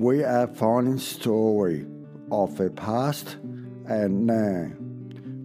We 0.00 0.24
are 0.24 0.46
finding 0.46 0.96
story 0.96 1.84
of 2.32 2.56
the 2.56 2.70
past 2.70 3.36
and 3.86 4.26
now. 4.26 4.70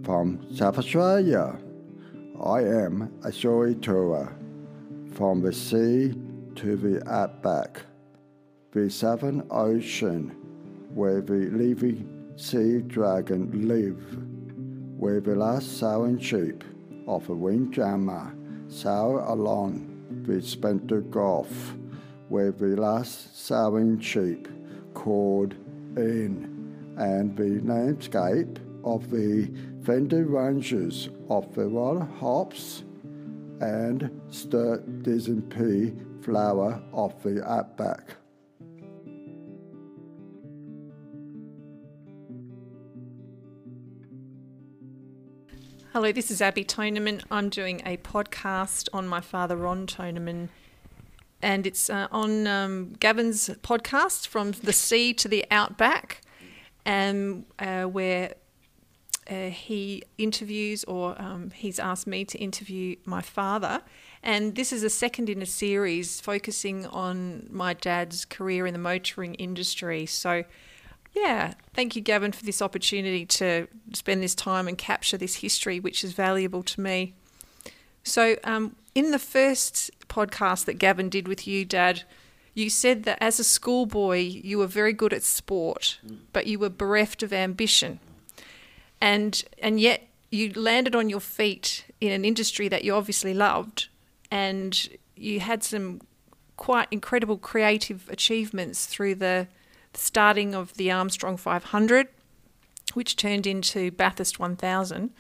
From 0.05 0.47
South 0.55 0.77
Australia, 0.77 1.57
I 2.41 2.59
am 2.59 3.11
a 3.25 3.33
storyteller. 3.33 4.33
From 5.11 5.41
the 5.41 5.51
sea 5.51 6.13
to 6.55 6.77
the 6.77 7.05
outback, 7.11 7.81
the 8.71 8.89
Southern 8.89 9.45
Ocean, 9.51 10.29
where 10.93 11.19
the 11.19 11.49
living 11.51 12.31
sea 12.37 12.79
dragon 12.79 13.67
live, 13.67 13.99
where 14.97 15.19
the 15.19 15.35
last 15.35 15.79
sailing 15.79 16.17
ship 16.17 16.63
of 17.09 17.27
the 17.27 17.35
windjammer 17.35 18.33
sail 18.69 19.21
along 19.27 20.23
the 20.25 20.41
Spencer 20.41 21.01
Gulf, 21.01 21.75
where 22.29 22.51
the 22.51 22.75
last 22.75 23.37
sowing 23.45 23.99
sheep 23.99 24.47
called 24.93 25.53
in, 25.97 26.95
and 26.97 27.35
the 27.37 27.61
landscape 27.61 28.59
of 28.83 29.09
the 29.11 29.51
Flinders 29.83 30.27
ranges 30.27 31.09
of 31.29 31.53
the 31.55 31.67
wild 31.67 32.07
hops 32.19 32.83
and 33.61 34.09
Sturt 34.29 35.03
Disney 35.03 35.93
flower 36.21 36.81
of 36.91 37.21
the 37.23 37.47
outback. 37.47 38.15
Hello, 45.93 46.11
this 46.11 46.29
is 46.29 46.41
Abby 46.41 46.65
Thonemann. 46.65 47.23
I'm 47.31 47.47
doing 47.47 47.81
a 47.85 47.95
podcast 47.95 48.89
on 48.91 49.07
my 49.07 49.21
father, 49.21 49.55
Ron 49.55 49.87
Thonemann, 49.87 50.49
and 51.45 51.67
it's 51.67 51.91
uh, 51.91 52.07
on 52.11 52.47
um, 52.47 52.93
Gavin's 52.99 53.49
podcast, 53.61 54.25
From 54.25 54.51
the 54.51 54.73
Sea 54.73 55.13
to 55.13 55.27
the 55.27 55.45
Outback, 55.51 56.21
and 56.85 57.45
uh, 57.59 57.83
where 57.83 58.33
uh, 59.29 59.49
he 59.49 60.01
interviews 60.17 60.83
or 60.85 61.15
um, 61.21 61.51
he's 61.51 61.77
asked 61.77 62.07
me 62.07 62.25
to 62.25 62.37
interview 62.39 62.95
my 63.05 63.21
father. 63.21 63.83
And 64.23 64.55
this 64.55 64.73
is 64.73 64.81
a 64.81 64.89
second 64.89 65.29
in 65.29 65.43
a 65.43 65.45
series 65.45 66.19
focusing 66.19 66.87
on 66.87 67.47
my 67.51 67.75
dad's 67.75 68.25
career 68.25 68.65
in 68.65 68.73
the 68.73 68.79
motoring 68.79 69.35
industry. 69.35 70.07
So, 70.07 70.45
yeah, 71.13 71.53
thank 71.75 71.95
you, 71.95 72.01
Gavin, 72.01 72.31
for 72.31 72.43
this 72.43 72.59
opportunity 72.59 73.23
to 73.27 73.67
spend 73.93 74.23
this 74.23 74.33
time 74.33 74.67
and 74.67 74.79
capture 74.79 75.15
this 75.15 75.35
history, 75.35 75.79
which 75.79 76.03
is 76.03 76.13
valuable 76.13 76.63
to 76.63 76.81
me. 76.81 77.13
So, 78.03 78.35
um, 78.43 78.75
in 78.95 79.11
the 79.11 79.19
first 79.19 79.91
podcast 80.15 80.65
that 80.65 80.75
Gavin 80.79 81.09
did 81.09 81.27
with 81.27 81.45
you, 81.47 81.65
Dad, 81.65 82.03
you 82.53 82.69
said 82.69 83.03
that 83.03 83.17
as 83.21 83.39
a 83.39 83.43
schoolboy 83.43 84.19
you 84.19 84.57
were 84.57 84.67
very 84.67 84.93
good 84.93 85.13
at 85.13 85.23
sport, 85.23 85.99
but 86.31 86.47
you 86.47 86.57
were 86.57 86.69
bereft 86.69 87.21
of 87.21 87.33
ambition, 87.33 87.99
and 89.01 89.43
and 89.61 89.79
yet 89.79 90.07
you 90.31 90.51
landed 90.53 90.95
on 90.95 91.09
your 91.09 91.19
feet 91.19 91.85
in 91.99 92.11
an 92.11 92.25
industry 92.25 92.67
that 92.69 92.83
you 92.83 92.93
obviously 92.93 93.33
loved, 93.33 93.89
and 94.31 94.89
you 95.15 95.41
had 95.41 95.63
some 95.63 96.01
quite 96.57 96.87
incredible 96.91 97.37
creative 97.37 98.09
achievements 98.09 98.85
through 98.85 99.15
the 99.15 99.47
starting 99.93 100.55
of 100.55 100.73
the 100.75 100.91
Armstrong 100.91 101.37
500, 101.37 102.07
which 102.93 103.15
turned 103.15 103.45
into 103.45 103.91
Bathurst 103.91 104.39
1000, 104.39 105.11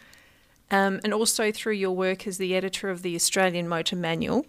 um, 0.71 0.99
and 1.03 1.13
also 1.13 1.51
through 1.51 1.73
your 1.73 1.91
work 1.91 2.25
as 2.27 2.37
the 2.37 2.55
editor 2.55 2.89
of 2.89 3.01
the 3.01 3.15
Australian 3.15 3.67
Motor 3.67 3.97
Manual. 3.97 4.45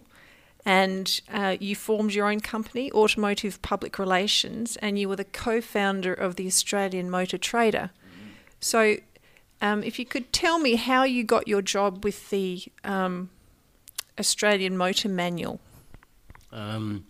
And 0.67 1.21
uh, 1.31 1.55
you 1.61 1.77
formed 1.77 2.13
your 2.13 2.29
own 2.29 2.41
company, 2.41 2.91
Automotive 2.91 3.61
Public 3.61 3.97
Relations, 3.97 4.75
and 4.81 4.99
you 4.99 5.07
were 5.07 5.15
the 5.15 5.23
co 5.23 5.61
founder 5.61 6.13
of 6.13 6.35
the 6.35 6.45
Australian 6.45 7.09
Motor 7.09 7.37
Trader. 7.37 7.91
So, 8.59 8.97
um, 9.61 9.81
if 9.81 9.97
you 9.97 10.05
could 10.05 10.33
tell 10.33 10.59
me 10.59 10.75
how 10.75 11.03
you 11.05 11.23
got 11.23 11.47
your 11.47 11.61
job 11.61 12.03
with 12.03 12.29
the 12.31 12.65
um, 12.83 13.29
Australian 14.19 14.75
Motor 14.75 15.07
Manual. 15.07 15.61
Um, 16.51 17.05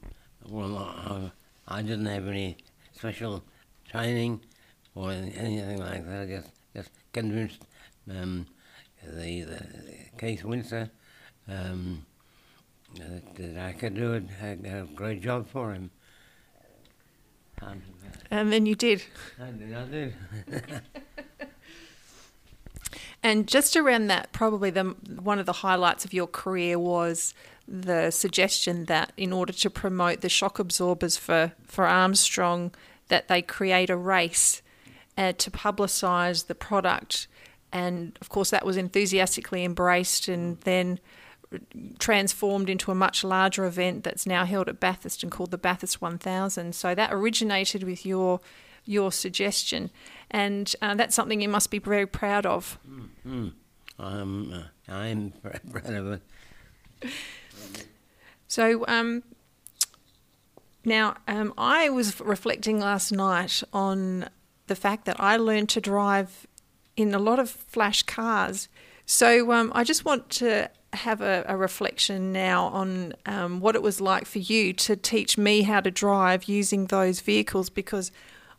well, 0.48 0.78
I, 0.78 1.32
I 1.80 1.82
didn't 1.82 2.06
have 2.06 2.28
any 2.28 2.58
special 2.92 3.44
training 3.90 4.40
or 4.94 5.12
anything 5.12 5.80
like 5.80 6.06
that. 6.06 6.22
I 6.22 6.26
just 6.28 6.50
just 6.76 6.92
convinced 7.12 7.64
um, 8.08 8.46
the, 9.04 9.42
the 9.42 9.62
Keith 10.20 10.44
Windsor 10.44 10.92
um, 11.48 12.06
that, 12.96 13.36
that, 13.36 13.58
I 13.58 13.74
could 13.74 13.96
do 13.96 14.14
it. 14.14 14.24
I 14.42 14.56
got 14.56 14.74
a 14.74 14.88
great 14.96 15.22
job 15.22 15.48
for 15.50 15.74
him. 15.74 15.92
And 18.30 18.52
then 18.52 18.66
you 18.66 18.76
did. 18.76 19.04
I 19.42 19.52
did. 19.52 19.74
I 19.74 19.86
did. 19.86 20.14
and 23.24 23.48
just 23.48 23.76
around 23.76 24.08
that, 24.08 24.32
probably 24.32 24.70
the 24.70 24.96
one 25.20 25.40
of 25.40 25.46
the 25.46 25.54
highlights 25.54 26.06
of 26.06 26.14
your 26.14 26.28
career 26.28 26.78
was 26.78 27.34
the 27.68 28.12
suggestion 28.12 28.86
that 28.86 29.12
in 29.18 29.34
order 29.34 29.52
to 29.52 29.70
promote 29.70 30.22
the 30.22 30.30
shock 30.30 30.60
absorbers 30.60 31.18
for, 31.18 31.54
for 31.66 31.86
Armstrong, 31.86 32.74
that 33.10 33.28
they 33.28 33.42
create 33.42 33.90
a 33.90 33.98
race 33.98 34.62
uh, 35.18 35.34
to 35.34 35.52
publicise 35.52 36.48
the 36.48 36.56
product. 36.56 37.28
And 37.74 38.18
of 38.22 38.30
course, 38.30 38.50
that 38.52 38.66
was 38.66 38.78
enthusiastically 38.78 39.66
embraced 39.66 40.28
and 40.28 40.60
then 40.62 41.00
transformed 42.00 42.70
into 42.70 42.92
a 42.92 42.96
much 42.96 43.24
larger 43.24 43.66
event 43.66 44.04
that's 44.04 44.26
now 44.26 44.46
held 44.46 44.68
at 44.68 44.80
Bathurst 44.80 45.24
and 45.24 45.32
called 45.32 45.52
the 45.52 45.58
Bathurst 45.58 46.02
1000. 46.02 46.76
So 46.76 46.94
that 46.94 47.14
originated 47.14 47.84
with 47.84 48.06
your 48.06 48.40
your 48.90 49.12
suggestion, 49.12 49.92
and 50.32 50.74
uh, 50.82 50.96
that's 50.96 51.14
something 51.14 51.42
you 51.42 51.50
must 51.50 51.70
be 51.70 51.80
very 51.80 52.06
proud 52.06 52.46
of. 52.46 52.80
Mm-hmm. 52.90 53.50
I'm 54.00 54.54
uh, 54.54 54.64
I'm 54.88 55.34
proud 55.72 55.94
of 55.94 56.22
it. 57.02 57.12
So 58.48 58.86
um, 58.88 59.24
now 60.86 61.16
um, 61.28 61.54
I 61.58 61.90
was 61.90 62.20
reflecting 62.22 62.80
last 62.80 63.12
night 63.12 63.62
on 63.74 64.30
the 64.68 64.76
fact 64.76 65.06
that 65.06 65.20
I 65.20 65.38
learned 65.38 65.70
to 65.70 65.82
drive 65.82 66.48
in 66.96 67.14
a 67.14 67.20
lot 67.20 67.40
of 67.40 67.50
flash 67.50 68.04
cars. 68.04 68.70
So 69.06 69.52
um, 69.52 69.72
I 69.76 69.84
just 69.84 70.06
want 70.06 70.30
to 70.32 70.70
have 70.98 71.22
a, 71.22 71.46
a 71.48 71.56
reflection 71.56 72.32
now 72.32 72.66
on 72.68 73.14
um, 73.26 73.60
what 73.60 73.76
it 73.76 73.82
was 73.82 74.02
like 74.02 74.26
for 74.26 74.40
you 74.40 74.74
to 74.74 74.96
teach 74.96 75.38
me 75.38 75.62
how 75.62 75.80
to 75.80 75.92
drive 75.92 76.46
using 76.46 76.88
those 76.88 77.22
vehicles 77.22 77.70
because 77.70 78.12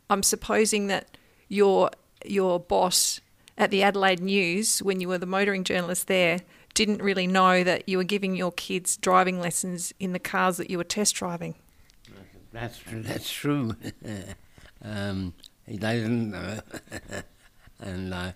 I'm 0.09 0.23
supposing 0.23 0.87
that 0.87 1.17
your 1.47 1.91
your 2.25 2.59
boss 2.59 3.21
at 3.57 3.71
the 3.71 3.83
Adelaide 3.83 4.19
News 4.19 4.81
when 4.81 4.99
you 4.99 5.07
were 5.07 5.17
the 5.17 5.25
motoring 5.25 5.63
journalist 5.63 6.07
there 6.07 6.39
didn't 6.73 7.01
really 7.01 7.27
know 7.27 7.63
that 7.63 7.87
you 7.89 7.97
were 7.97 8.03
giving 8.03 8.35
your 8.35 8.51
kids 8.51 8.97
driving 8.97 9.39
lessons 9.39 9.93
in 9.99 10.13
the 10.13 10.19
cars 10.19 10.57
that 10.57 10.69
you 10.69 10.77
were 10.77 10.83
test 10.83 11.15
driving. 11.15 11.55
That's 12.51 12.77
true. 12.77 13.01
That's 13.03 13.31
true. 13.31 13.75
um, 14.83 15.33
he 15.67 15.77
doesn't, 15.77 16.33
uh, 16.33 16.61
and 17.81 18.13
uh, 18.13 18.31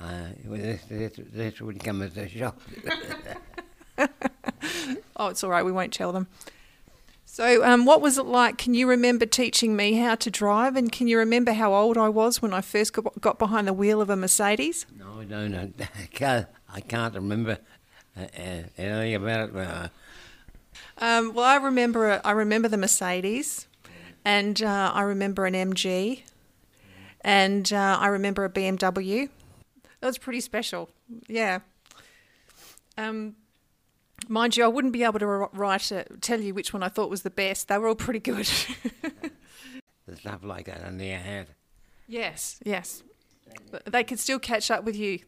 uh, 0.00 0.28
this, 0.44 0.82
this, 0.84 1.12
this 1.32 1.60
would 1.60 1.82
come 1.82 2.02
as 2.02 2.16
a 2.16 2.28
shock. 2.28 2.60
oh, 5.16 5.28
it's 5.28 5.42
all 5.42 5.50
right. 5.50 5.64
We 5.64 5.72
won't 5.72 5.92
tell 5.92 6.12
them. 6.12 6.26
So, 7.24 7.64
um, 7.64 7.84
what 7.84 8.00
was 8.00 8.16
it 8.18 8.24
like? 8.24 8.56
Can 8.56 8.72
you 8.72 8.88
remember 8.88 9.26
teaching 9.26 9.76
me 9.76 9.94
how 9.94 10.14
to 10.14 10.30
drive? 10.30 10.76
And 10.76 10.90
can 10.90 11.06
you 11.06 11.18
remember 11.18 11.52
how 11.52 11.74
old 11.74 11.98
I 11.98 12.08
was 12.08 12.40
when 12.40 12.54
I 12.54 12.60
first 12.60 12.96
got 13.20 13.38
behind 13.38 13.68
the 13.68 13.72
wheel 13.72 14.00
of 14.00 14.08
a 14.08 14.16
Mercedes? 14.16 14.86
No, 14.98 15.20
I 15.20 15.24
don't. 15.24 15.54
I 15.80 16.06
can't, 16.12 16.46
I 16.72 16.80
can't 16.80 17.14
remember 17.14 17.58
uh, 18.16 18.20
uh, 18.22 18.62
anything 18.78 19.14
about 19.16 19.50
it. 19.50 19.56
Uh, 19.56 19.88
um, 20.98 21.34
well, 21.34 21.44
I 21.44 21.56
remember. 21.56 22.20
I 22.24 22.30
remember 22.30 22.68
the 22.68 22.78
Mercedes, 22.78 23.66
and 24.24 24.62
uh, 24.62 24.92
I 24.94 25.02
remember 25.02 25.44
an 25.44 25.54
MG, 25.54 26.22
and 27.20 27.70
uh, 27.70 27.98
I 28.00 28.06
remember 28.06 28.44
a 28.44 28.50
BMW. 28.50 29.28
That 30.00 30.06
was 30.06 30.18
pretty 30.18 30.40
special. 30.40 30.90
Yeah. 31.28 31.60
Um, 32.98 33.36
Mind 34.28 34.56
you, 34.56 34.64
I 34.64 34.68
wouldn't 34.68 34.92
be 34.92 35.04
able 35.04 35.18
to 35.20 35.26
write 35.26 35.92
a, 35.92 36.04
tell 36.20 36.40
you 36.40 36.52
which 36.52 36.72
one 36.72 36.82
I 36.82 36.88
thought 36.88 37.10
was 37.10 37.22
the 37.22 37.30
best. 37.30 37.68
They 37.68 37.78
were 37.78 37.88
all 37.88 37.94
pretty 37.94 38.18
good. 38.18 38.48
There's 40.06 40.20
stuff 40.20 40.42
like 40.42 40.66
that 40.66 40.84
under 40.84 41.04
your 41.04 41.18
head. 41.18 41.48
Yes, 42.08 42.58
yes. 42.64 43.02
But 43.70 43.84
they 43.86 44.02
could 44.02 44.18
still 44.18 44.38
catch 44.38 44.70
up 44.70 44.84
with 44.84 44.96
you. 44.96 45.20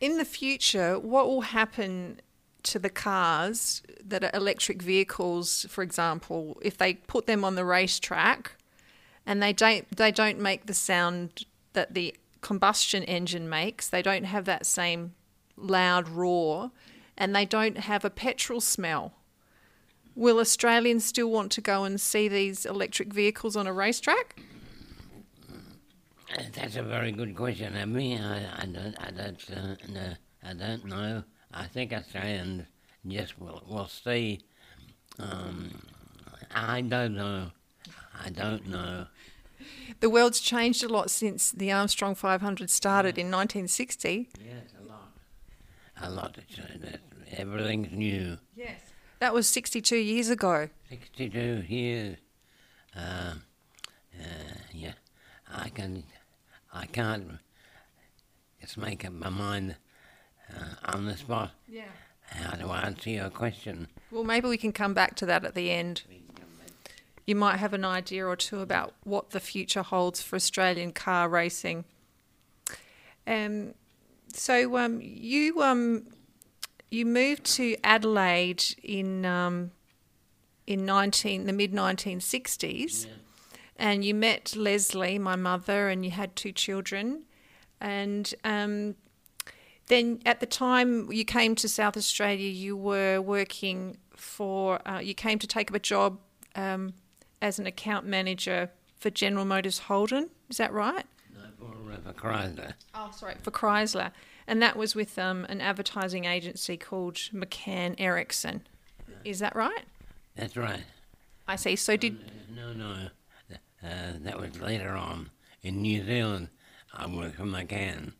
In 0.00 0.18
the 0.18 0.24
future, 0.24 0.98
what 0.98 1.26
will 1.26 1.42
happen 1.42 2.20
to 2.64 2.78
the 2.78 2.90
cars 2.90 3.82
that 4.04 4.24
are 4.24 4.30
electric 4.34 4.82
vehicles, 4.82 5.64
for 5.70 5.82
example, 5.82 6.58
if 6.62 6.76
they 6.76 6.94
put 6.94 7.26
them 7.26 7.44
on 7.44 7.54
the 7.54 7.64
racetrack 7.64 8.52
and 9.24 9.42
they 9.42 9.52
don't 9.52 9.88
they 9.96 10.10
don't 10.10 10.38
make 10.38 10.66
the 10.66 10.74
sound 10.74 11.46
that 11.72 11.94
the 11.94 12.14
combustion 12.44 13.02
engine 13.04 13.48
makes, 13.48 13.88
they 13.88 14.02
don't 14.02 14.24
have 14.24 14.44
that 14.44 14.66
same 14.66 15.14
loud 15.56 16.10
roar 16.10 16.70
and 17.16 17.34
they 17.34 17.46
don't 17.46 17.78
have 17.78 18.04
a 18.04 18.10
petrol 18.10 18.60
smell. 18.60 19.14
Will 20.14 20.38
Australians 20.38 21.06
still 21.06 21.30
want 21.30 21.50
to 21.52 21.62
go 21.62 21.84
and 21.84 21.98
see 21.98 22.28
these 22.28 22.66
electric 22.66 23.14
vehicles 23.14 23.56
on 23.56 23.66
a 23.66 23.72
racetrack? 23.72 24.38
That's 26.52 26.76
a 26.76 26.82
very 26.82 27.12
good 27.12 27.34
question, 27.34 27.74
Abby. 27.76 28.18
I, 28.18 28.62
I 28.62 28.66
don't, 28.66 28.96
I 29.00 29.10
don't, 29.10 29.50
uh, 29.50 29.76
no, 29.88 30.14
I 30.42 30.52
don't 30.52 30.84
know. 30.84 31.24
I 31.50 31.64
think 31.64 31.94
Australians 31.94 32.66
just 33.06 33.40
will, 33.40 33.62
will 33.66 33.88
see. 33.88 34.40
Um, 35.18 35.70
I 36.54 36.82
don't 36.82 37.16
know. 37.16 37.50
I 38.22 38.28
don't 38.28 38.66
know. 38.66 39.06
The 40.00 40.10
world's 40.10 40.40
changed 40.40 40.82
a 40.84 40.88
lot 40.88 41.10
since 41.10 41.50
the 41.52 41.70
Armstrong 41.72 42.14
500 42.14 42.68
started 42.70 43.16
in 43.18 43.26
1960. 43.30 44.28
Yes, 44.44 44.54
a 44.80 44.84
lot. 44.88 45.12
A 46.00 46.10
lot. 46.10 46.38
Everything's 47.36 47.92
new. 47.92 48.38
Yes. 48.56 48.80
That 49.20 49.32
was 49.32 49.48
62 49.48 49.96
years 49.96 50.28
ago. 50.28 50.68
62 50.90 51.64
years. 51.68 52.16
Uh, 52.96 53.34
uh, 54.20 54.24
yeah, 54.72 54.92
I 55.52 55.68
can, 55.70 56.04
I 56.72 56.86
can't 56.86 57.38
just 58.60 58.76
make 58.76 59.04
up 59.04 59.12
my 59.12 59.28
mind 59.30 59.76
uh, 60.50 60.92
on 60.94 61.06
the 61.06 61.16
spot 61.16 61.50
Yeah. 61.68 61.84
how 62.26 62.52
to 62.56 62.68
answer 62.72 63.10
your 63.10 63.30
question. 63.30 63.88
Well, 64.10 64.24
maybe 64.24 64.48
we 64.48 64.56
can 64.56 64.72
come 64.72 64.94
back 64.94 65.14
to 65.16 65.26
that 65.26 65.44
at 65.44 65.54
the 65.54 65.70
end. 65.70 66.02
You 67.26 67.34
might 67.34 67.56
have 67.56 67.72
an 67.72 67.84
idea 67.84 68.26
or 68.26 68.36
two 68.36 68.60
about 68.60 68.92
what 69.04 69.30
the 69.30 69.40
future 69.40 69.82
holds 69.82 70.22
for 70.22 70.36
Australian 70.36 70.92
car 70.92 71.28
racing. 71.28 71.84
Um, 73.26 73.74
so 74.32 74.76
um, 74.76 75.00
you 75.02 75.62
um, 75.62 76.06
you 76.90 77.06
moved 77.06 77.44
to 77.56 77.76
Adelaide 77.82 78.64
in 78.82 79.24
um, 79.24 79.70
in 80.66 80.84
nineteen 80.84 81.46
the 81.46 81.52
mid 81.52 81.72
nineteen 81.72 82.20
sixties, 82.20 83.06
and 83.78 84.04
you 84.04 84.14
met 84.14 84.54
Leslie, 84.56 85.18
my 85.18 85.36
mother, 85.36 85.88
and 85.88 86.04
you 86.04 86.10
had 86.10 86.36
two 86.36 86.52
children, 86.52 87.22
and 87.80 88.34
um, 88.44 88.96
then 89.86 90.20
at 90.26 90.40
the 90.40 90.46
time 90.46 91.10
you 91.12 91.24
came 91.24 91.54
to 91.54 91.68
South 91.68 91.96
Australia, 91.96 92.48
you 92.50 92.76
were 92.76 93.20
working 93.20 93.96
for, 94.16 94.80
uh, 94.88 94.98
you 94.98 95.14
came 95.14 95.38
to 95.38 95.46
take 95.46 95.70
up 95.70 95.76
a 95.76 95.78
job 95.78 96.18
um, 96.54 96.94
as 97.44 97.58
an 97.58 97.66
account 97.66 98.06
manager 98.06 98.70
for 98.96 99.10
General 99.10 99.44
Motors 99.44 99.80
Holden. 99.80 100.30
Is 100.48 100.56
that 100.56 100.72
right? 100.72 101.04
No, 101.34 101.42
for, 101.58 102.00
for 102.02 102.12
Chrysler. 102.14 102.72
Oh, 102.94 103.10
sorry, 103.14 103.34
for 103.42 103.50
Chrysler. 103.50 104.12
And 104.46 104.62
that 104.62 104.76
was 104.78 104.94
with 104.94 105.18
um, 105.18 105.44
an 105.50 105.60
advertising 105.60 106.24
agency 106.24 106.78
called 106.78 107.16
McCann 107.34 107.96
Erickson. 107.98 108.62
Is 109.26 109.40
that 109.40 109.54
right? 109.54 109.84
That's 110.34 110.56
right. 110.56 110.84
I 111.46 111.56
see. 111.56 111.76
So 111.76 111.98
did 111.98 112.16
No, 112.56 112.72
no, 112.72 113.08
uh, 113.52 113.88
that 114.20 114.40
was 114.40 114.58
later 114.62 114.92
on 114.92 115.28
in 115.62 115.82
New 115.82 116.02
Zealand. 116.02 116.48
I 116.94 117.06
worked 117.06 117.36
for 117.36 117.44
McCann. 117.44 118.12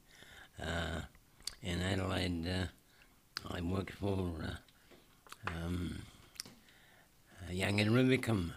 Uh, 0.63 1.01
in 1.63 1.81
Adelaide, 1.81 2.47
uh, 2.47 3.55
I 3.55 3.63
worked 3.63 3.93
for 3.93 4.35
uh, 4.43 5.51
um, 5.51 6.03
uh, 7.41 7.53
Young 7.53 7.81
and 7.81 7.91
Rubicam. 7.91 8.53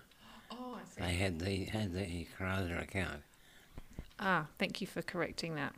I. 0.99 1.07
They 1.07 1.13
had 1.13 1.39
the 1.39 1.65
had 1.65 1.93
the 1.93 2.27
Chrysler 2.37 2.81
account. 2.81 3.21
Ah, 4.19 4.47
thank 4.57 4.81
you 4.81 4.87
for 4.87 5.01
correcting 5.01 5.55
that. 5.55 5.75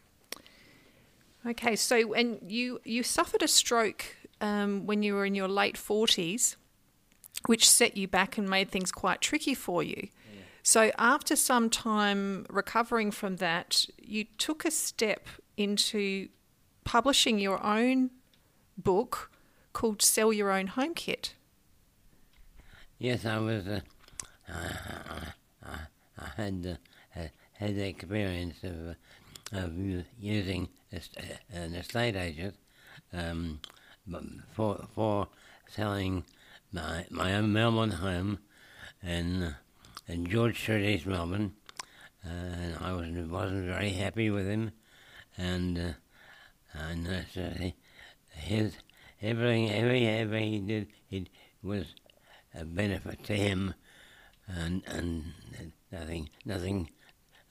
Okay, 1.45 1.75
so 1.75 2.13
and 2.13 2.39
you 2.47 2.79
you 2.83 3.03
suffered 3.03 3.43
a 3.43 3.47
stroke 3.47 4.15
um, 4.41 4.85
when 4.85 5.03
you 5.03 5.13
were 5.13 5.25
in 5.25 5.35
your 5.35 5.47
late 5.47 5.77
forties, 5.77 6.57
which 7.45 7.69
set 7.69 7.97
you 7.97 8.07
back 8.07 8.37
and 8.37 8.49
made 8.49 8.69
things 8.69 8.91
quite 8.91 9.21
tricky 9.21 9.53
for 9.53 9.83
you. 9.83 10.09
So 10.61 10.91
after 10.97 11.35
some 11.35 11.69
time 11.69 12.45
recovering 12.49 13.11
from 13.11 13.37
that, 13.37 13.85
you 13.97 14.25
took 14.37 14.65
a 14.65 14.71
step 14.71 15.27
into 15.55 16.27
publishing 16.83 17.39
your 17.39 17.63
own 17.63 18.11
book 18.77 19.31
called 19.73 20.01
"Sell 20.01 20.33
Your 20.33 20.51
Own 20.51 20.67
Home 20.67 20.93
Kit." 20.93 21.33
Yes, 22.97 23.25
I 23.25 23.39
was. 23.39 23.67
Uh, 23.67 23.79
I 24.47 24.98
had 26.39 26.79
uh, 27.15 27.19
had- 27.59 27.75
the 27.75 27.87
experience 27.87 28.63
of 28.63 28.95
of 29.51 29.77
using 30.19 30.69
an 31.53 31.73
estate 31.75 32.15
agent 32.15 32.55
um, 33.13 33.59
for 34.53 34.85
for 34.95 35.27
selling 35.67 36.23
my 36.71 37.05
my 37.09 37.35
own 37.35 37.51
Melbourne 37.51 37.91
home, 37.91 38.39
uh, 39.03 39.51
in 40.07 40.25
George 40.27 40.57
Street, 40.59 40.85
East 40.85 41.05
Melbourne, 41.05 41.53
uh, 42.25 42.29
and 42.29 42.77
I 42.79 42.93
was 42.93 43.07
wasn't 43.27 43.65
very 43.65 43.91
happy 43.91 44.29
with 44.29 44.47
him, 44.47 44.71
and 45.37 45.77
uh, 45.77 45.93
and 46.73 47.07
uh, 47.07 47.71
his 48.31 48.77
everything 49.21 49.71
every 49.71 50.07
everything 50.07 50.51
he 50.53 50.59
did 50.59 50.87
it 51.11 51.27
was 51.61 51.85
a 52.53 52.65
benefit 52.65 53.23
to 53.25 53.33
him, 53.35 53.73
and 54.47 54.83
and 54.87 55.33
nothing 55.91 56.29
nothing 56.45 56.89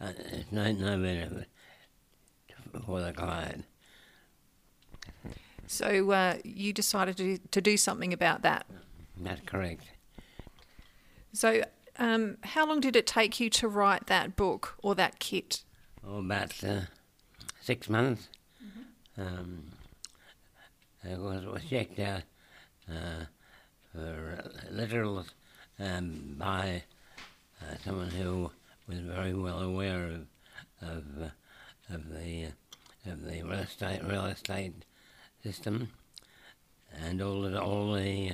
uh, 0.01 0.13
it's 0.17 0.53
no 0.53 0.73
no 0.73 0.99
benefit 0.99 1.49
for 2.87 3.01
the 3.01 3.13
client. 3.13 3.65
So 5.67 6.11
uh, 6.11 6.37
you 6.45 6.73
decided 6.73 7.17
to 7.19 7.39
to 7.39 7.61
do 7.61 7.77
something 7.77 8.13
about 8.13 8.43
that. 8.43 8.67
That's 9.17 9.41
correct. 9.47 9.85
So, 11.33 11.63
um, 11.99 12.39
how 12.43 12.67
long 12.67 12.81
did 12.81 12.97
it 12.97 13.07
take 13.07 13.39
you 13.39 13.51
to 13.51 13.69
write 13.69 14.07
that 14.07 14.35
book 14.37 14.77
or 14.83 14.95
that 14.95 15.19
kit? 15.19 15.65
Oh, 16.07 16.19
about 16.19 16.65
uh, 16.65 16.81
six 17.61 17.89
months. 17.89 18.29
Um, 19.17 19.65
it 21.05 21.19
was, 21.19 21.45
was 21.45 21.63
checked 21.69 21.99
out 21.99 22.23
uh, 22.89 23.25
for 23.93 24.39
uh, 24.43 24.73
literals 24.73 25.27
um, 25.79 26.37
by 26.39 26.85
uh, 27.63 27.77
someone 27.85 28.11
who 28.11 28.51
was 28.87 28.99
very 28.99 29.35
well 29.35 29.61
aware 29.61 30.07
of 30.07 30.27
of, 30.81 31.05
uh, 31.23 31.95
of 31.95 32.09
the 32.11 32.47
uh, 32.47 33.11
of 33.13 33.25
the 33.25 33.43
real 33.43 33.53
estate 33.53 34.01
real 34.05 34.27
estate 34.27 34.85
system 35.43 35.89
and 37.03 37.21
all 37.23 37.43
the 37.43 37.61
all 37.61 37.93
the 37.93 38.33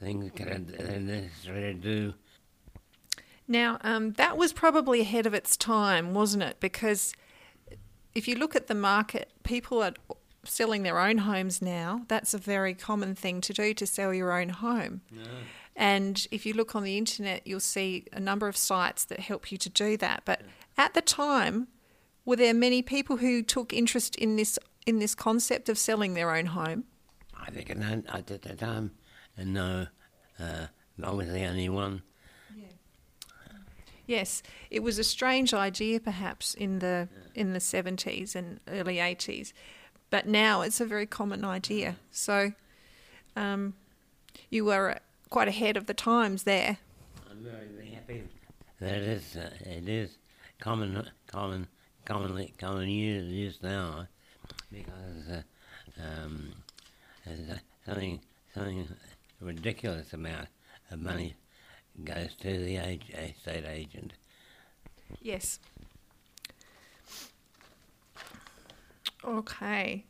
things 0.00 0.30
that 0.36 0.48
are 0.48 1.00
necessary 1.00 1.74
to 1.74 1.74
do. 1.74 2.14
Now, 3.46 3.78
um, 3.82 4.12
that 4.12 4.36
was 4.36 4.52
probably 4.52 5.00
ahead 5.00 5.26
of 5.26 5.34
its 5.34 5.56
time, 5.56 6.14
wasn't 6.14 6.44
it? 6.44 6.58
Because 6.60 7.12
if 8.14 8.28
you 8.28 8.36
look 8.36 8.54
at 8.54 8.68
the 8.68 8.74
market, 8.74 9.30
people 9.42 9.82
are 9.82 9.92
selling 10.44 10.84
their 10.84 10.98
own 10.98 11.18
homes 11.18 11.60
now. 11.60 12.02
That's 12.08 12.32
a 12.32 12.38
very 12.38 12.74
common 12.74 13.14
thing 13.14 13.40
to 13.42 13.52
do 13.52 13.74
to 13.74 13.86
sell 13.86 14.14
your 14.14 14.32
own 14.32 14.50
home. 14.50 15.02
And 15.76 16.26
if 16.30 16.44
you 16.44 16.52
look 16.52 16.74
on 16.74 16.82
the 16.82 16.98
internet, 16.98 17.46
you'll 17.46 17.60
see 17.60 18.04
a 18.12 18.20
number 18.20 18.48
of 18.48 18.56
sites 18.56 19.04
that 19.06 19.20
help 19.20 19.50
you 19.50 19.58
to 19.58 19.68
do 19.68 19.96
that. 19.96 20.22
But 20.24 20.42
at 20.76 20.94
the 20.94 21.00
time, 21.00 21.68
were 22.24 22.36
there 22.36 22.54
many 22.54 22.82
people 22.82 23.18
who 23.18 23.42
took 23.42 23.72
interest 23.72 24.16
in 24.16 24.36
this 24.36 24.58
in 24.86 24.98
this 24.98 25.14
concept 25.14 25.68
of 25.68 25.78
selling 25.78 26.14
their 26.14 26.34
own 26.34 26.46
home? 26.46 26.84
I 27.34 27.50
think 27.50 27.70
at 27.70 28.26
the 28.26 28.38
time, 28.56 28.92
no, 29.38 29.86
uh, 30.38 30.66
I 31.02 31.10
was 31.10 31.28
the 31.28 31.44
only 31.44 31.68
one. 31.68 32.02
Yes, 34.06 34.42
it 34.70 34.82
was 34.82 34.98
a 34.98 35.04
strange 35.04 35.54
idea, 35.54 36.00
perhaps 36.00 36.54
in 36.54 36.80
the 36.80 37.08
in 37.34 37.52
the 37.52 37.60
seventies 37.60 38.34
and 38.34 38.58
early 38.66 38.98
eighties, 38.98 39.54
but 40.10 40.26
now 40.26 40.62
it's 40.62 40.80
a 40.80 40.84
very 40.84 41.06
common 41.06 41.44
idea. 41.44 41.94
So, 42.10 42.52
um, 43.36 43.74
you 44.50 44.64
were 44.64 44.98
quite 45.30 45.48
ahead 45.48 45.76
of 45.76 45.86
the 45.86 45.94
times 45.94 46.42
there. 46.42 46.78
I'm 47.30 47.44
very, 47.44 47.90
happy 47.90 48.24
that 48.80 48.96
it 48.96 49.02
is. 49.02 49.36
Uh, 49.36 49.50
it 49.60 49.88
is 49.88 50.18
common, 50.60 51.08
common, 51.26 51.68
commonly 52.04 52.52
common 52.58 52.88
use 52.88 53.58
now, 53.62 54.06
because 54.70 55.28
uh, 55.30 55.42
um, 56.02 56.52
there's, 57.24 57.48
uh, 57.48 57.58
something 57.86 58.20
something 58.54 58.88
ridiculous 59.40 60.12
amount 60.12 60.48
of 60.90 61.00
money 61.00 61.34
goes 62.04 62.34
to 62.40 62.58
the 62.58 62.76
age, 62.76 63.04
estate 63.10 63.64
agent. 63.64 64.12
Yes. 65.20 65.58
Okay. 69.24 70.04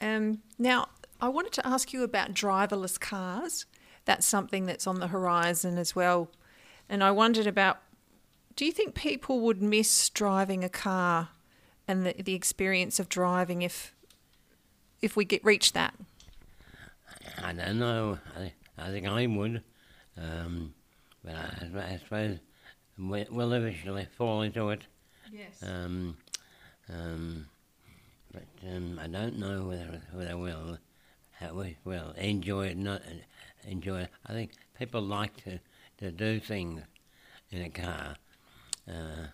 Um, 0.00 0.42
now, 0.58 0.88
I 1.20 1.28
wanted 1.28 1.52
to 1.52 1.66
ask 1.66 1.92
you 1.92 2.02
about 2.02 2.34
driverless 2.34 2.98
cars. 2.98 3.66
That's 4.04 4.26
something 4.26 4.66
that's 4.66 4.86
on 4.86 5.00
the 5.00 5.08
horizon 5.08 5.78
as 5.78 5.96
well. 5.96 6.28
And 6.88 7.02
I 7.02 7.10
wondered 7.10 7.46
about 7.46 7.78
do 8.56 8.64
you 8.64 8.72
think 8.72 8.94
people 8.94 9.40
would 9.40 9.60
miss 9.60 10.08
driving 10.10 10.62
a 10.62 10.68
car 10.68 11.30
and 11.88 12.06
the, 12.06 12.14
the 12.22 12.34
experience 12.34 13.00
of 13.00 13.08
driving 13.08 13.62
if 13.62 13.94
if 15.02 15.16
we 15.16 15.24
get 15.24 15.44
reach 15.44 15.72
that? 15.72 15.94
I 17.42 17.52
don't 17.52 17.78
know. 17.78 18.18
I, 18.38 18.52
I 18.78 18.90
think 18.90 19.06
I 19.06 19.26
would. 19.26 19.62
Um, 20.16 20.74
but 21.24 21.34
I, 21.34 21.92
I 21.92 21.98
suppose 21.98 22.38
we, 22.98 23.26
we'll 23.30 23.52
eventually 23.52 24.06
fall 24.16 24.42
into 24.42 24.70
it. 24.70 24.82
Yes. 25.32 25.62
Um, 25.62 26.16
um, 26.88 27.46
but 28.32 28.44
um, 28.68 29.00
I 29.02 29.06
don't 29.06 29.38
know 29.38 29.66
whether 29.66 30.00
whether 30.12 30.36
we'll 30.36 30.78
how 31.32 31.54
we 31.54 31.76
will 31.84 32.12
enjoy 32.12 32.68
it. 32.68 32.76
Not 32.76 33.02
uh, 33.02 33.14
enjoy 33.66 34.02
it. 34.02 34.10
I 34.26 34.32
think 34.32 34.52
people 34.78 35.00
like 35.02 35.36
to, 35.44 35.58
to 35.98 36.10
do 36.10 36.40
things 36.40 36.82
in 37.50 37.62
a 37.62 37.70
car, 37.70 38.16
uh, 38.88 39.26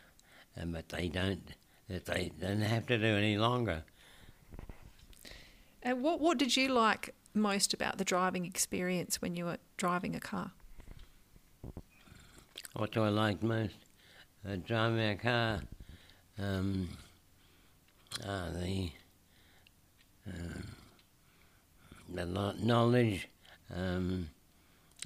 and 0.57 0.73
but 0.73 0.89
they 0.89 1.09
don't. 1.09 1.43
That 1.89 2.07
they 2.07 2.31
don't 2.41 2.61
have 2.61 2.87
to 2.87 2.99
do 2.99 3.17
any 3.17 3.37
longer. 3.37 3.83
and 5.83 6.03
what 6.03 6.21
what 6.21 6.39
did 6.39 6.57
you 6.57 6.69
like 6.69 7.15
most 7.35 7.75
about 7.75 7.99
the 7.99 8.05
driving 8.05 8.45
experience 8.47 9.21
when 9.21 9.35
you 9.35 9.45
were 9.45 9.59
driving 9.77 10.15
a 10.15 10.21
car? 10.21 10.53
What 12.75 12.93
do 12.93 13.03
I 13.03 13.09
like 13.09 13.43
most? 13.43 13.75
Uh, 14.49 14.57
driving 14.65 15.01
a 15.01 15.17
car. 15.17 15.61
Um, 16.39 16.89
ah, 18.27 18.49
the 18.55 18.91
um, 20.27 20.65
the 22.09 22.55
knowledge 22.63 23.29
um, 23.75 24.29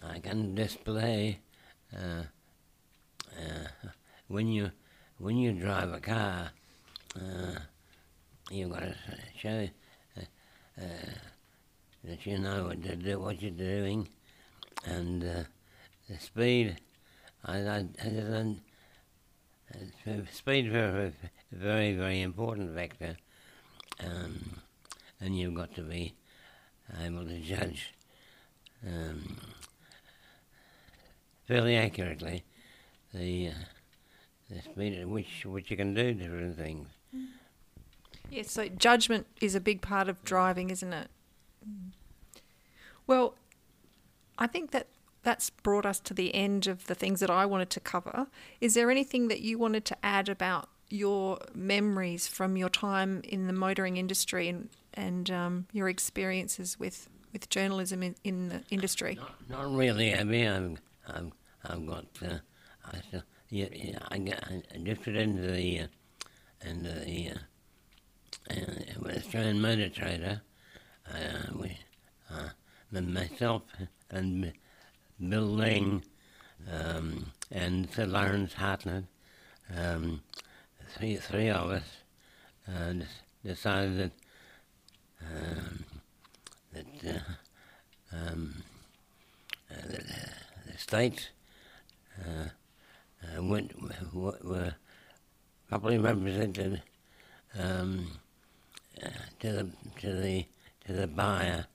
I 0.02 0.18
can 0.18 0.54
display 0.54 1.38
uh, 1.94 2.22
uh, 3.36 3.88
when 4.28 4.48
you 4.48 4.70
when 5.18 5.36
you 5.36 5.52
drive 5.52 5.92
a 5.92 6.00
car. 6.00 6.50
Uh, 7.16 7.58
you've 8.50 8.70
got 8.70 8.80
to 8.80 8.94
show 9.38 9.68
uh, 10.16 10.22
uh, 10.80 11.10
that 12.04 12.26
you 12.26 12.38
know 12.38 12.64
what 12.64 12.82
to 12.82 12.96
do, 12.96 13.20
what 13.20 13.40
you're 13.40 13.50
doing, 13.50 14.08
and 14.84 15.22
uh, 15.22 15.42
the 16.08 16.18
speed. 16.18 16.76
I, 17.44 17.58
I, 17.58 17.86
I 18.02 18.56
speed 20.32 20.66
is 20.66 20.74
a 20.74 21.12
very, 21.52 21.94
very 21.94 22.22
important 22.22 22.74
factor, 22.74 23.16
um, 24.00 24.60
and 25.20 25.38
you've 25.38 25.54
got 25.54 25.74
to 25.76 25.82
be 25.82 26.14
able 27.02 27.24
to 27.24 27.38
judge 27.40 27.94
um, 28.86 29.36
fairly 31.46 31.76
accurately 31.76 32.44
the, 33.12 33.48
uh, 33.48 33.52
the 34.50 34.62
speed 34.62 34.98
at 34.98 35.08
which 35.08 35.46
which 35.46 35.70
you 35.70 35.76
can 35.76 35.94
do 35.94 36.12
different 36.14 36.56
things. 36.56 36.88
Yes, 38.30 38.50
so 38.50 38.68
judgment 38.68 39.26
is 39.40 39.54
a 39.54 39.60
big 39.60 39.80
part 39.80 40.08
of 40.08 40.22
driving, 40.24 40.70
isn't 40.70 40.92
it? 40.92 41.08
Well, 43.06 43.34
I 44.38 44.46
think 44.46 44.70
that 44.72 44.88
that's 45.22 45.50
brought 45.50 45.86
us 45.86 46.00
to 46.00 46.14
the 46.14 46.34
end 46.34 46.66
of 46.66 46.86
the 46.86 46.94
things 46.94 47.20
that 47.20 47.30
I 47.30 47.46
wanted 47.46 47.70
to 47.70 47.80
cover. 47.80 48.26
Is 48.60 48.74
there 48.74 48.90
anything 48.90 49.28
that 49.28 49.40
you 49.40 49.58
wanted 49.58 49.84
to 49.86 49.96
add 50.04 50.28
about 50.28 50.68
your 50.90 51.38
memories 51.54 52.26
from 52.26 52.56
your 52.56 52.68
time 52.68 53.20
in 53.24 53.46
the 53.46 53.52
motoring 53.52 53.96
industry 53.96 54.48
and 54.48 54.68
and 54.96 55.28
um, 55.30 55.66
your 55.72 55.88
experiences 55.88 56.78
with, 56.78 57.08
with 57.34 57.50
journalism 57.50 58.02
in, 58.02 58.14
in 58.24 58.48
the 58.48 58.62
industry? 58.70 59.16
Not, 59.16 59.50
not 59.50 59.74
really, 59.74 60.12
Abby. 60.12 60.48
I've, 60.48 60.80
I've, 61.06 61.32
I've 61.66 61.86
got, 61.86 62.06
uh, 62.24 62.38
I, 62.86 63.22
yeah, 63.50 63.66
yeah, 63.72 63.98
I, 64.08 64.18
got, 64.18 64.42
I 64.74 64.78
drifted 64.78 65.16
into 65.16 65.42
the, 65.42 65.80
uh, 65.80 65.86
into 66.64 66.90
the 67.00 67.32
uh, 68.50 69.08
Australian 69.16 69.60
Motor 69.60 69.90
Trader. 69.90 70.40
Uh, 71.12 71.52
we, 71.60 71.76
uh, 72.30 73.00
myself 73.00 73.62
and 74.10 74.52
Bill 75.28 75.42
Ling 75.42 76.04
um, 76.72 77.32
and 77.50 77.90
Sir 77.90 78.06
Laurence 78.06 78.54
Hartnett, 78.54 79.04
um, 79.76 80.22
three, 80.96 81.16
three 81.16 81.50
of 81.50 81.70
us, 81.70 81.82
uh, 82.68 82.94
decided 83.44 83.98
that 83.98 84.12
um, 85.20 85.83
that 86.74 87.22
uh, 88.12 88.16
um, 88.16 88.62
uh, 89.70 89.86
the, 89.86 90.04
the 90.70 90.78
states 90.78 91.28
uh, 92.20 92.48
uh, 93.22 93.42
went 93.42 93.72
were 94.12 94.74
properly 95.68 95.98
represented 95.98 96.82
um, 97.58 98.08
uh, 99.02 99.08
to 99.40 99.52
the 99.52 99.70
to 100.00 100.12
the 100.14 100.46
to 100.86 100.92
the 100.92 101.06
buyer. 101.06 101.66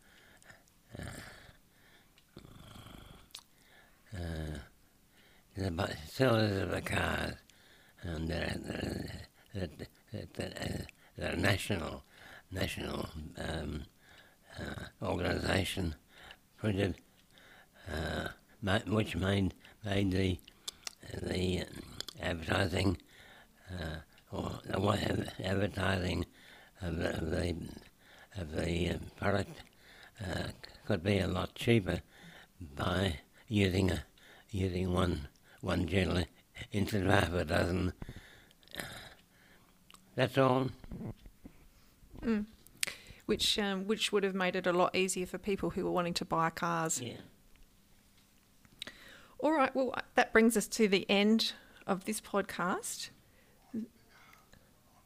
the 5.55 5.95
sellers 6.07 6.61
of 6.61 6.71
the 6.71 6.81
cars, 6.81 7.33
and 8.01 8.29
they're, 8.29 8.55
they're, 9.53 9.69
they're, 10.11 10.25
they're, 10.33 10.87
they're 11.17 11.35
national 11.35 12.03
national 12.51 13.07
um, 13.37 13.83
uh, 14.59 15.05
organisation 15.05 15.95
printed, 16.57 16.95
uh, 17.91 18.27
which 18.87 19.15
made 19.15 19.53
made 19.85 20.11
the 20.11 20.37
the 21.21 21.63
advertising 22.21 22.97
uh, 23.71 23.97
or 24.31 24.59
the 24.65 24.79
way 24.79 25.05
of 25.09 25.27
advertising 25.43 26.25
of 26.81 26.97
the 26.97 27.17
of 27.17 27.31
the, 27.31 27.55
of 28.37 28.51
the 28.55 28.89
uh, 28.89 28.97
product 29.15 29.61
uh, 30.21 30.49
could 30.85 31.03
be 31.03 31.19
a 31.19 31.27
lot 31.27 31.55
cheaper 31.55 32.01
by 32.75 33.15
using 33.47 33.91
a 33.91 34.03
using 34.51 34.93
one 34.93 35.27
one 35.61 35.87
journal 35.87 36.23
instead 36.71 37.03
of 37.03 37.11
half 37.11 37.33
a 37.33 37.45
dozen. 37.45 37.93
That's 40.15 40.37
all. 40.37 40.69
Mm. 42.21 42.45
Which 43.29 43.59
um, 43.59 43.85
which 43.85 44.11
would 44.11 44.23
have 44.23 44.35
made 44.35 44.55
it 44.55 44.67
a 44.67 44.73
lot 44.73 44.95
easier 44.95 45.25
for 45.25 45.37
people 45.37 45.69
who 45.71 45.85
were 45.85 45.91
wanting 45.91 46.15
to 46.15 46.25
buy 46.25 46.49
cars. 46.49 47.01
Yeah. 47.01 47.13
All 49.39 49.53
right, 49.53 49.73
well, 49.73 49.95
that 50.15 50.33
brings 50.33 50.57
us 50.57 50.67
to 50.67 50.89
the 50.89 51.09
end 51.09 51.53
of 51.87 52.03
this 52.03 52.19
podcast. 52.19 53.09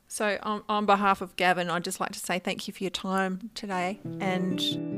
So, 0.08 0.38
on, 0.42 0.64
on 0.68 0.86
behalf 0.86 1.22
of 1.22 1.36
Gavin, 1.36 1.70
I'd 1.70 1.84
just 1.84 2.00
like 2.00 2.12
to 2.12 2.20
say 2.20 2.40
thank 2.40 2.68
you 2.68 2.74
for 2.74 2.84
your 2.84 2.92
time 2.92 3.52
today 3.56 4.00
and 4.20 4.93